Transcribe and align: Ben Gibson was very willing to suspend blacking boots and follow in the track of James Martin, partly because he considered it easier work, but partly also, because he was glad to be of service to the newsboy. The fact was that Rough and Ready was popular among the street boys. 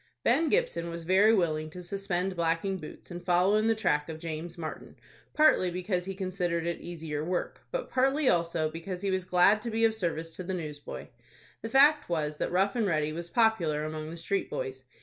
Ben 0.23 0.49
Gibson 0.49 0.89
was 0.89 1.03
very 1.03 1.31
willing 1.31 1.69
to 1.69 1.83
suspend 1.83 2.35
blacking 2.35 2.77
boots 2.79 3.11
and 3.11 3.23
follow 3.23 3.55
in 3.55 3.67
the 3.67 3.75
track 3.75 4.09
of 4.09 4.17
James 4.17 4.57
Martin, 4.57 4.95
partly 5.35 5.69
because 5.69 6.05
he 6.05 6.15
considered 6.15 6.65
it 6.65 6.81
easier 6.81 7.23
work, 7.23 7.61
but 7.69 7.91
partly 7.91 8.27
also, 8.27 8.67
because 8.71 9.03
he 9.03 9.11
was 9.11 9.25
glad 9.25 9.61
to 9.61 9.69
be 9.69 9.85
of 9.85 9.93
service 9.93 10.35
to 10.37 10.43
the 10.43 10.55
newsboy. 10.55 11.05
The 11.61 11.69
fact 11.69 12.09
was 12.09 12.37
that 12.37 12.51
Rough 12.51 12.75
and 12.75 12.87
Ready 12.87 13.13
was 13.13 13.29
popular 13.29 13.83
among 13.83 14.09
the 14.09 14.17
street 14.17 14.49
boys. 14.49 14.83